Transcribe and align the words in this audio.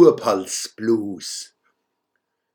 Kurpals-Blues. 0.00 1.54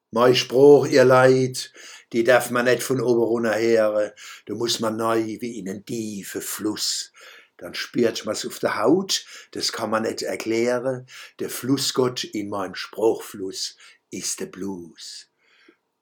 Mei 0.09 0.33
Spruch, 0.33 0.87
ihr 0.87 1.05
Leid, 1.05 1.71
die 2.11 2.23
darf 2.23 2.49
man 2.49 2.65
net 2.65 2.81
von 2.81 2.99
oben 2.99 3.21
runter 3.21 3.53
here, 3.53 4.15
da 4.47 4.55
muss 4.55 4.79
man 4.79 4.97
neu 4.97 5.21
wie 5.21 5.59
in 5.59 5.67
en 5.67 5.85
tiefe 5.85 6.41
Fluss. 6.41 7.11
Dann 7.57 7.75
spürt 7.75 8.25
man's 8.25 8.47
auf 8.47 8.57
der 8.57 8.81
Haut, 8.81 9.27
das 9.51 9.71
kann 9.71 9.91
man 9.91 10.01
net 10.01 10.23
erklären, 10.23 11.05
der 11.37 11.51
Flussgott 11.51 12.23
in 12.23 12.49
meinem 12.49 12.73
Spruchfluss 12.73 13.77
ist 14.09 14.39
der 14.39 14.47
Blues. 14.47 15.29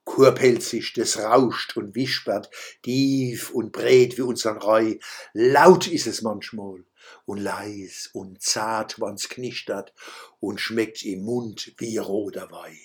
Kurpelzig, 0.04 0.92
das 0.92 1.18
rauscht 1.18 1.76
und 1.76 1.94
wispert, 1.94 2.50
tief 2.82 3.50
und 3.50 3.72
breit 3.72 4.16
wie 4.18 4.22
unsern 4.22 4.58
Reu, 4.58 4.96
laut 5.32 5.86
ist 5.86 6.06
es 6.06 6.22
manchmal 6.22 6.84
und 7.24 7.38
leis 7.38 8.10
und 8.12 8.42
zart, 8.42 9.00
wann's 9.00 9.28
knistert 9.28 9.92
und 10.40 10.60
schmeckt 10.60 11.02
im 11.04 11.24
Mund 11.24 11.74
wie 11.78 11.98
roter 11.98 12.50
Weih. 12.50 12.78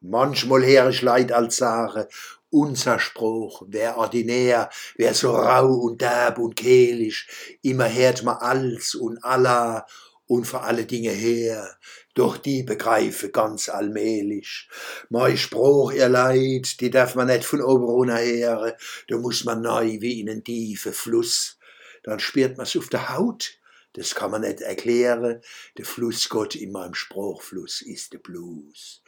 Manchmal 0.00 0.62
her 0.64 0.88
ich 0.88 1.02
leid 1.02 1.30
als 1.30 1.56
Sache, 1.56 2.08
unser 2.48 2.98
Spruch, 2.98 3.62
wär 3.68 3.98
ordinär, 3.98 4.70
wär 4.96 5.14
so 5.14 5.32
rau 5.32 5.74
und 5.74 6.00
derb 6.00 6.38
und 6.38 6.56
kehlisch, 6.56 7.58
immer 7.62 7.92
hört 7.92 8.22
ma 8.22 8.36
als 8.36 8.94
und 8.94 9.22
Allah 9.22 9.86
und 10.30 10.44
vor 10.44 10.62
alle 10.62 10.86
Dinge 10.86 11.10
her, 11.10 11.76
doch 12.14 12.36
die 12.36 12.62
begreife 12.62 13.30
ganz 13.30 13.68
allmählich. 13.68 14.68
Mei 15.08 15.36
Spruch, 15.36 15.90
ihr 15.90 16.08
Leid, 16.08 16.80
die 16.80 16.88
darf 16.88 17.16
man 17.16 17.26
net 17.26 17.44
von 17.44 17.60
oben 17.60 18.14
her, 18.14 18.76
da 19.08 19.18
muss 19.18 19.44
man 19.44 19.60
neu 19.60 20.00
wie 20.00 20.20
in 20.20 20.28
en 20.28 20.44
tiefe 20.44 20.92
Fluss, 20.92 21.58
dann 22.04 22.20
spürt 22.20 22.56
man's 22.56 22.76
auf 22.76 22.88
der 22.90 23.12
Haut, 23.12 23.58
das 23.94 24.14
kann 24.14 24.30
man 24.30 24.42
net 24.42 24.60
erklären, 24.60 25.42
der 25.76 25.84
Flussgott 25.84 26.54
in 26.54 26.70
meinem 26.70 26.94
Spruchfluss 26.94 27.82
ist 27.82 28.12
der 28.12 28.18
Blues. 28.18 29.02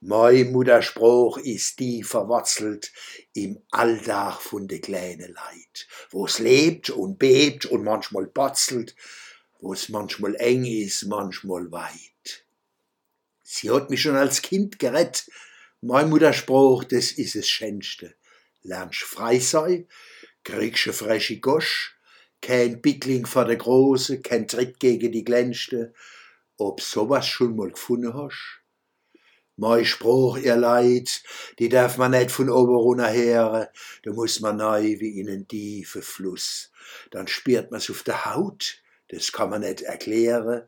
Mei 0.00 0.42
Mutterspruch 0.42 1.38
ist 1.38 1.78
die 1.78 2.02
verwurzelt 2.02 2.90
im 3.34 3.62
Alldach 3.70 4.40
von 4.40 4.66
de 4.66 4.80
kleine 4.80 5.28
Leid, 5.28 5.86
wo's 6.10 6.40
lebt 6.40 6.90
und 6.90 7.20
bebt 7.20 7.66
und 7.66 7.84
manchmal 7.84 8.26
batzelt, 8.26 8.96
wo's 9.60 9.88
manchmal 9.88 10.34
eng 10.36 10.64
ist, 10.64 11.06
manchmal 11.06 11.70
weit. 11.70 12.44
Sie 13.42 13.70
hat 13.70 13.90
mich 13.90 14.02
schon 14.02 14.16
als 14.16 14.42
Kind 14.42 14.78
gerett, 14.78 15.26
mein 15.80 16.10
Mutterspruch, 16.10 16.84
das 16.84 17.12
is 17.12 17.34
es 17.34 17.48
Schönste. 17.48 18.14
Lernst 18.62 19.00
frei 19.00 19.38
sei, 19.38 19.86
kriegst 20.44 20.88
a 20.88 20.92
frische 20.92 21.40
Gosch, 21.40 21.96
kein 22.42 22.80
Pickling 22.82 23.26
vor 23.26 23.44
der 23.44 23.56
Große, 23.56 24.20
kein 24.20 24.46
Tritt 24.46 24.78
gegen 24.78 25.12
die 25.12 25.24
Glänzte. 25.24 25.94
Ob 26.56 26.80
sowas 26.80 27.26
schon 27.26 27.56
mal 27.56 27.70
gefunden 27.70 28.14
hast? 28.14 28.60
Mei 29.56 29.84
Spruch, 29.84 30.38
ihr 30.38 30.56
Leid, 30.56 31.22
die 31.58 31.68
darf 31.68 31.98
man 31.98 32.12
net 32.12 32.30
von 32.30 32.48
oben 32.48 32.74
runter 32.74 33.08
her, 33.08 33.70
da 34.02 34.12
muss 34.12 34.40
man 34.40 34.56
neu 34.56 34.98
wie 35.00 35.20
in 35.20 35.28
en 35.28 35.46
tiefe 35.46 36.00
Fluss. 36.00 36.70
Dann 37.10 37.28
spürt 37.28 37.70
man's 37.70 37.90
auf 37.90 38.02
der 38.02 38.24
Haut, 38.24 38.80
das 39.10 39.32
kann 39.32 39.50
man 39.50 39.62
net 39.62 39.82
erklären, 39.82 40.66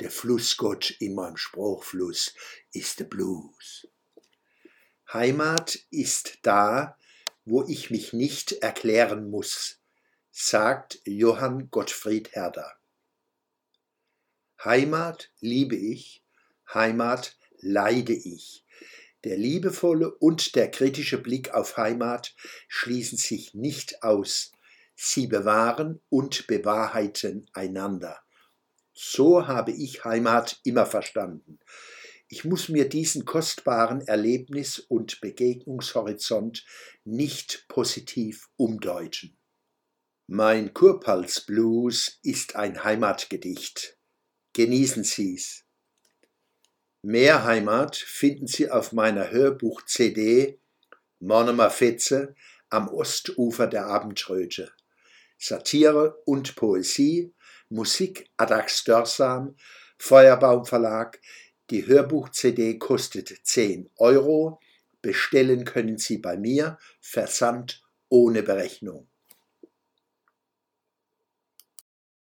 der 0.00 0.10
Flussgott 0.10 0.90
in 0.90 1.14
meinem 1.14 1.36
Spruchfluss 1.36 2.34
ist 2.72 2.98
der 2.98 3.04
Blues. 3.04 3.88
Heimat 5.12 5.78
ist 5.90 6.38
da, 6.42 6.98
wo 7.44 7.62
ich 7.62 7.90
mich 7.90 8.12
nicht 8.12 8.52
erklären 8.52 9.30
muss, 9.30 9.80
sagt 10.32 11.00
Johann 11.04 11.70
Gottfried 11.70 12.34
Herder. 12.34 12.72
Heimat 14.64 15.30
liebe 15.40 15.76
ich, 15.76 16.24
Heimat 16.72 17.36
leide 17.58 18.14
ich. 18.14 18.64
Der 19.22 19.36
liebevolle 19.36 20.12
und 20.12 20.56
der 20.56 20.70
kritische 20.70 21.18
Blick 21.18 21.50
auf 21.50 21.76
Heimat 21.76 22.34
schließen 22.66 23.18
sich 23.18 23.54
nicht 23.54 24.02
aus. 24.02 24.53
Sie 24.94 25.26
bewahren 25.26 26.00
und 26.08 26.46
bewahrheiten 26.46 27.48
einander. 27.52 28.20
So 28.92 29.46
habe 29.48 29.72
ich 29.72 30.04
Heimat 30.04 30.60
immer 30.64 30.86
verstanden. 30.86 31.58
Ich 32.28 32.44
muss 32.44 32.68
mir 32.68 32.88
diesen 32.88 33.24
kostbaren 33.24 34.00
Erlebnis- 34.00 34.78
und 34.78 35.20
Begegnungshorizont 35.20 36.64
nicht 37.04 37.66
positiv 37.68 38.48
umdeuten. 38.56 39.36
Mein 40.26 40.72
Kurpals-Blues 40.72 42.18
ist 42.22 42.56
ein 42.56 42.82
Heimatgedicht. 42.82 43.98
Genießen 44.54 45.04
Sie's. 45.04 45.64
Mehr 47.02 47.44
Heimat 47.44 47.96
finden 47.96 48.46
Sie 48.46 48.70
auf 48.70 48.92
meiner 48.92 49.30
Hörbuch-CD 49.30 50.58
Monomer 51.20 51.70
Fetze 51.70 52.34
am 52.70 52.88
Ostufer 52.88 53.66
der 53.66 53.86
Abendröte. 53.86 54.72
Satire 55.46 56.22
und 56.24 56.56
Poesie, 56.56 57.34
Musik 57.68 58.30
Adax 58.38 58.84
Dörsam, 58.84 59.56
Feuerbaum 59.98 60.64
Verlag. 60.64 61.20
Die 61.68 61.86
Hörbuch-CD 61.86 62.78
kostet 62.78 63.30
10 63.42 63.90
Euro. 63.98 64.58
Bestellen 65.02 65.66
können 65.66 65.98
Sie 65.98 66.16
bei 66.16 66.38
mir, 66.38 66.78
Versand 67.02 67.82
ohne 68.08 68.42
Berechnung. 68.42 69.06